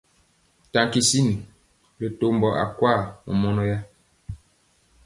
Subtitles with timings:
[0.71, 1.29] Taa kisin
[1.99, 2.91] ri tɔmbɔ akwa
[3.27, 3.77] mɔmɔnɔya.